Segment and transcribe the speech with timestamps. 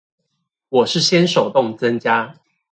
[0.69, 2.33] 我是先手動增加